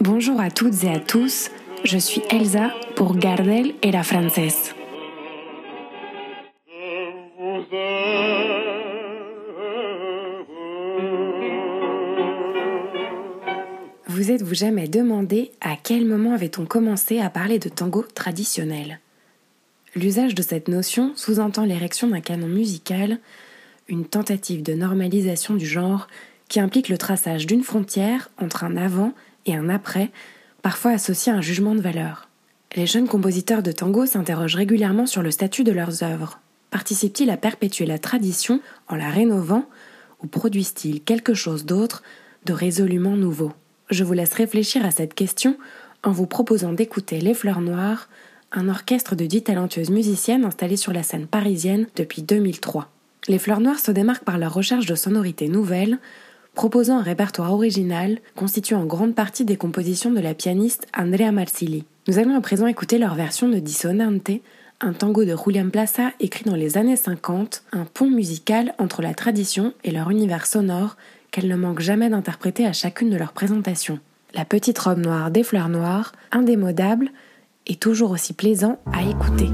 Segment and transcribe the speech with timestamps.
[0.00, 1.50] Bonjour à toutes et à tous,
[1.84, 4.74] je suis Elsa pour Gardel et la Française.
[14.06, 19.00] Vous êtes-vous jamais demandé à quel moment avait-on commencé à parler de tango traditionnel?
[19.94, 23.18] L'usage de cette notion sous-entend l'érection d'un canon musical,
[23.88, 26.06] une tentative de normalisation du genre
[26.48, 29.12] qui implique le traçage d'une frontière entre un avant et
[29.54, 30.10] un après,
[30.62, 32.28] parfois associé à un jugement de valeur.
[32.74, 36.40] Les jeunes compositeurs de tango s'interrogent régulièrement sur le statut de leurs œuvres.
[36.70, 39.64] Participent-ils à perpétuer la tradition en la rénovant
[40.22, 42.02] ou produisent-ils quelque chose d'autre
[42.44, 43.52] de résolument nouveau?
[43.90, 45.56] Je vous laisse réfléchir à cette question
[46.02, 48.08] en vous proposant d'écouter Les Fleurs Noires,
[48.52, 52.90] un orchestre de dix talentueuses musiciennes installées sur la scène parisienne depuis 2003.
[53.28, 55.98] Les Fleurs Noires se démarquent par leur recherche de sonorités nouvelles,
[56.56, 61.84] proposant un répertoire original constituant en grande partie des compositions de la pianiste Andrea Marsili.
[62.08, 64.30] Nous allons à présent écouter leur version de Dissonante,
[64.80, 69.14] un tango de Julian Plaza écrit dans les années 50, un pont musical entre la
[69.14, 70.96] tradition et leur univers sonore
[71.30, 74.00] qu'elles ne manquent jamais d'interpréter à chacune de leurs présentations.
[74.34, 77.10] La petite robe noire des fleurs noires, indémodable
[77.66, 79.50] et toujours aussi plaisant à écouter.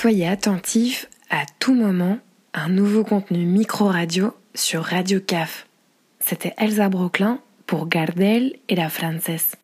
[0.00, 2.18] Soyez attentifs à tout moment
[2.54, 5.66] un nouveau contenu micro-radio sur Radio CAF.
[6.20, 9.57] C'était Elsa Brooklyn pour Gardel et la Française.